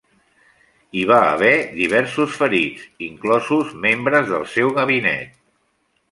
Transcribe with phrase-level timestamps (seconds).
[0.99, 5.37] Hi va haver més diversos ferits, inclosos membres del seu gabinet.